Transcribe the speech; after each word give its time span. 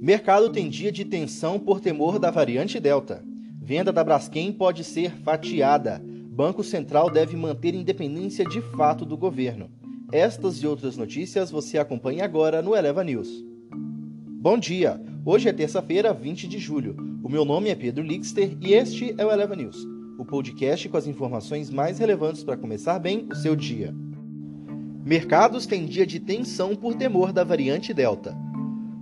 Mercado 0.00 0.48
tem 0.50 0.68
dia 0.68 0.92
de 0.92 1.04
tensão 1.04 1.58
por 1.58 1.80
temor 1.80 2.20
da 2.20 2.30
variante 2.30 2.78
Delta. 2.78 3.24
Venda 3.60 3.92
da 3.92 4.04
Braskem 4.04 4.52
pode 4.52 4.84
ser 4.84 5.10
fatiada. 5.24 6.00
Banco 6.30 6.62
Central 6.62 7.10
deve 7.10 7.36
manter 7.36 7.74
independência 7.74 8.44
de 8.44 8.60
fato 8.60 9.04
do 9.04 9.16
governo. 9.16 9.68
Estas 10.12 10.62
e 10.62 10.68
outras 10.68 10.96
notícias 10.96 11.50
você 11.50 11.78
acompanha 11.78 12.24
agora 12.24 12.62
no 12.62 12.76
Eleva 12.76 13.02
News. 13.02 13.44
Bom 14.40 14.56
dia! 14.56 15.02
Hoje 15.26 15.48
é 15.48 15.52
terça-feira, 15.52 16.14
20 16.14 16.46
de 16.46 16.58
julho. 16.60 16.96
O 17.24 17.28
meu 17.28 17.44
nome 17.44 17.68
é 17.68 17.74
Pedro 17.74 18.04
Lixter 18.04 18.56
e 18.60 18.74
este 18.74 19.12
é 19.18 19.26
o 19.26 19.32
Eleva 19.32 19.56
News, 19.56 19.84
o 20.16 20.24
podcast 20.24 20.88
com 20.88 20.96
as 20.96 21.08
informações 21.08 21.70
mais 21.70 21.98
relevantes 21.98 22.44
para 22.44 22.56
começar 22.56 23.00
bem 23.00 23.26
o 23.28 23.34
seu 23.34 23.56
dia. 23.56 23.92
Mercados 25.04 25.66
têm 25.66 25.86
dia 25.86 26.06
de 26.06 26.20
tensão 26.20 26.76
por 26.76 26.94
temor 26.94 27.32
da 27.32 27.42
variante 27.42 27.92
Delta. 27.92 28.36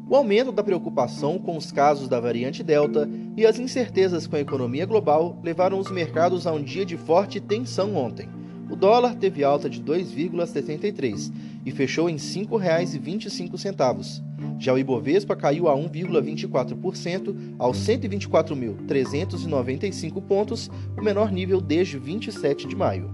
O 0.08 0.14
aumento 0.14 0.52
da 0.52 0.62
preocupação 0.62 1.36
com 1.36 1.56
os 1.56 1.72
casos 1.72 2.08
da 2.08 2.20
variante 2.20 2.62
Delta 2.62 3.10
e 3.36 3.44
as 3.44 3.58
incertezas 3.58 4.24
com 4.24 4.36
a 4.36 4.40
economia 4.40 4.86
global 4.86 5.36
levaram 5.42 5.80
os 5.80 5.90
mercados 5.90 6.46
a 6.46 6.52
um 6.52 6.62
dia 6.62 6.86
de 6.86 6.96
forte 6.96 7.40
tensão 7.40 7.96
ontem. 7.96 8.28
O 8.70 8.76
dólar 8.76 9.16
teve 9.16 9.42
alta 9.42 9.68
de 9.68 9.82
2,73 9.82 11.32
e 11.64 11.72
fechou 11.72 12.08
em 12.08 12.14
R$ 12.14 12.20
5,25. 12.20 14.22
Já 14.60 14.72
o 14.72 14.78
Ibovespa 14.78 15.34
caiu 15.34 15.68
a 15.68 15.76
1,24% 15.76 17.56
aos 17.58 17.76
124.395 17.78 20.22
pontos, 20.22 20.70
o 20.96 21.02
menor 21.02 21.32
nível 21.32 21.60
desde 21.60 21.98
27 21.98 22.68
de 22.68 22.76
maio. 22.76 23.12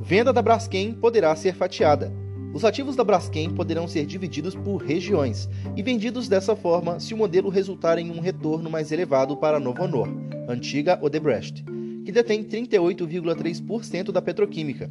Venda 0.00 0.32
da 0.32 0.40
Braskem 0.40 0.94
poderá 0.94 1.34
ser 1.34 1.56
fatiada. 1.56 2.19
Os 2.52 2.64
ativos 2.64 2.96
da 2.96 3.04
Braskem 3.04 3.48
poderão 3.50 3.86
ser 3.86 4.04
divididos 4.04 4.56
por 4.56 4.78
regiões 4.78 5.48
e 5.76 5.82
vendidos 5.82 6.28
dessa 6.28 6.56
forma 6.56 6.98
se 6.98 7.14
o 7.14 7.16
modelo 7.16 7.48
resultar 7.48 7.96
em 7.96 8.10
um 8.10 8.20
retorno 8.20 8.68
mais 8.68 8.90
elevado 8.90 9.36
para 9.36 9.58
a 9.58 9.60
Novo 9.60 9.82
Honor, 9.82 10.08
antiga 10.48 10.98
Odebrecht, 11.00 11.64
que 12.04 12.10
detém 12.10 12.42
38,3% 12.42 14.10
da 14.10 14.20
petroquímica. 14.20 14.90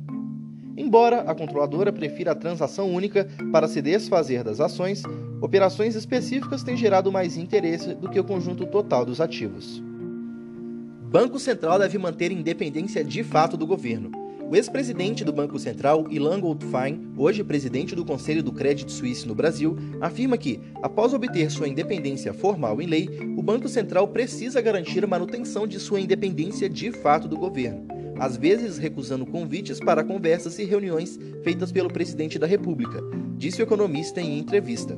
Embora 0.77 1.19
a 1.29 1.35
controladora 1.35 1.91
prefira 1.91 2.31
a 2.31 2.35
transação 2.35 2.89
única 2.93 3.27
para 3.51 3.67
se 3.67 3.81
desfazer 3.81 4.41
das 4.41 4.61
ações, 4.61 5.03
operações 5.41 5.95
específicas 5.95 6.63
têm 6.63 6.77
gerado 6.77 7.11
mais 7.11 7.35
interesse 7.35 7.93
do 7.93 8.09
que 8.09 8.19
o 8.19 8.23
conjunto 8.23 8.65
total 8.65 9.05
dos 9.05 9.19
ativos. 9.19 9.83
Banco 11.11 11.37
Central 11.37 11.77
deve 11.79 11.97
manter 11.97 12.31
independência 12.31 13.03
de 13.03 13.21
fato 13.21 13.57
do 13.57 13.67
governo. 13.67 14.18
O 14.49 14.55
ex-presidente 14.55 15.23
do 15.23 15.31
Banco 15.31 15.59
Central, 15.59 16.07
Ilan 16.09 16.39
Goldfein, 16.39 17.13
hoje 17.15 17.43
presidente 17.43 17.95
do 17.95 18.03
Conselho 18.03 18.41
do 18.41 18.51
Crédito 18.51 18.91
Suíço 18.91 19.27
no 19.27 19.35
Brasil, 19.35 19.77
afirma 20.01 20.39
que, 20.39 20.59
após 20.81 21.13
obter 21.13 21.51
sua 21.51 21.67
independência 21.67 22.33
formal 22.33 22.81
em 22.81 22.87
lei, 22.87 23.07
o 23.37 23.43
Banco 23.43 23.69
Central 23.69 24.07
precisa 24.07 24.59
garantir 24.59 25.03
a 25.03 25.07
manutenção 25.07 25.67
de 25.67 25.79
sua 25.79 25.99
independência 26.01 26.67
de 26.67 26.91
fato 26.91 27.27
do 27.27 27.37
governo, 27.37 27.85
às 28.17 28.37
vezes 28.37 28.79
recusando 28.79 29.23
convites 29.23 29.79
para 29.79 30.03
conversas 30.03 30.57
e 30.57 30.63
reuniões 30.63 31.19
feitas 31.43 31.71
pelo 31.71 31.93
presidente 31.93 32.39
da 32.39 32.47
República, 32.47 33.03
disse 33.37 33.61
o 33.61 33.63
economista 33.63 34.19
em 34.19 34.39
entrevista. 34.39 34.97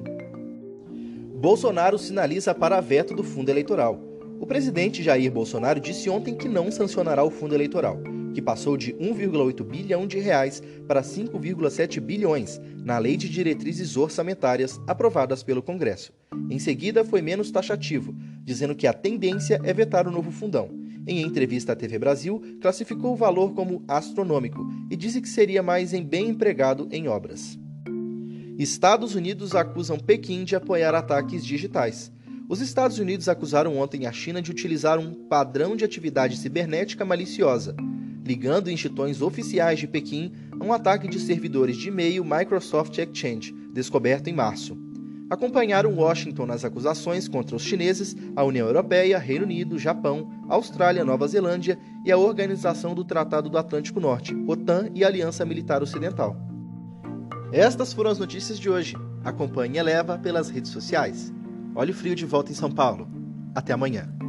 Bolsonaro 1.41 1.99
sinaliza 1.99 2.55
para 2.55 2.79
veto 2.79 3.13
do 3.13 3.23
fundo 3.23 3.49
eleitoral. 3.49 4.10
O 4.41 4.45
presidente 4.47 5.01
Jair 5.01 5.31
Bolsonaro 5.31 5.79
disse 5.79 6.09
ontem 6.09 6.35
que 6.35 6.49
não 6.49 6.71
sancionará 6.71 7.23
o 7.23 7.29
fundo 7.29 7.55
eleitoral 7.55 8.01
que 8.33 8.41
passou 8.41 8.77
de 8.77 8.93
1,8 8.93 9.63
bilhão 9.63 10.07
de 10.07 10.19
reais 10.19 10.61
para 10.87 11.01
5,7 11.01 11.99
bilhões 11.99 12.59
na 12.83 12.97
Lei 12.97 13.17
de 13.17 13.29
Diretrizes 13.29 13.97
Orçamentárias 13.97 14.79
aprovadas 14.87 15.43
pelo 15.43 15.61
Congresso. 15.61 16.13
Em 16.49 16.57
seguida, 16.59 17.03
foi 17.03 17.21
menos 17.21 17.51
taxativo, 17.51 18.15
dizendo 18.43 18.75
que 18.75 18.87
a 18.87 18.93
tendência 18.93 19.59
é 19.63 19.73
vetar 19.73 20.07
o 20.07 20.11
novo 20.11 20.31
fundão. 20.31 20.69
Em 21.07 21.21
entrevista 21.21 21.73
à 21.73 21.75
TV 21.75 21.97
Brasil, 21.99 22.41
classificou 22.61 23.13
o 23.13 23.17
valor 23.17 23.53
como 23.53 23.83
astronômico 23.87 24.65
e 24.89 24.95
disse 24.95 25.21
que 25.21 25.29
seria 25.29 25.63
mais 25.63 25.93
em 25.93 26.03
bem 26.03 26.29
empregado 26.29 26.87
em 26.91 27.07
obras. 27.07 27.59
Estados 28.57 29.15
Unidos 29.15 29.55
acusam 29.55 29.97
Pequim 29.97 30.43
de 30.43 30.55
apoiar 30.55 30.93
ataques 30.93 31.43
digitais. 31.43 32.11
Os 32.51 32.59
Estados 32.59 32.99
Unidos 32.99 33.29
acusaram 33.29 33.77
ontem 33.77 34.05
a 34.05 34.11
China 34.11 34.41
de 34.41 34.51
utilizar 34.51 34.99
um 34.99 35.13
padrão 35.13 35.73
de 35.73 35.85
atividade 35.85 36.35
cibernética 36.35 37.05
maliciosa 37.05 37.73
ligando 38.25 38.69
instituições 38.69 39.21
oficiais 39.21 39.79
de 39.79 39.87
Pequim 39.87 40.33
a 40.59 40.61
um 40.61 40.73
ataque 40.73 41.07
de 41.07 41.17
servidores 41.17 41.77
de 41.77 41.87
e-mail 41.87 42.25
Microsoft 42.25 42.97
Exchange, 42.97 43.55
descoberto 43.73 44.27
em 44.27 44.33
março. 44.33 44.77
Acompanharam 45.29 45.95
Washington 45.95 46.45
nas 46.45 46.65
acusações 46.65 47.29
contra 47.29 47.55
os 47.55 47.63
chineses, 47.63 48.17
a 48.35 48.43
União 48.43 48.67
Europeia, 48.67 49.17
Reino 49.17 49.45
Unido, 49.45 49.79
Japão, 49.79 50.29
Austrália, 50.49 51.05
Nova 51.05 51.29
Zelândia 51.29 51.79
e 52.05 52.11
a 52.11 52.17
Organização 52.17 52.93
do 52.93 53.05
Tratado 53.05 53.49
do 53.49 53.57
Atlântico 53.57 54.01
Norte, 54.01 54.35
OTAN 54.45 54.89
e 54.93 55.05
a 55.05 55.07
Aliança 55.07 55.45
Militar 55.45 55.81
Ocidental. 55.81 56.35
Estas 57.53 57.93
foram 57.93 58.11
as 58.11 58.19
notícias 58.19 58.59
de 58.59 58.69
hoje. 58.69 58.97
Acompanhe 59.23 59.77
e 59.77 59.81
leva 59.81 60.17
pelas 60.17 60.49
redes 60.49 60.71
sociais. 60.71 61.31
Olhe 61.73 61.91
o 61.91 61.95
frio 61.95 62.15
de 62.15 62.25
volta 62.25 62.51
em 62.51 62.55
São 62.55 62.69
Paulo. 62.69 63.07
Até 63.55 63.71
amanhã. 63.71 64.20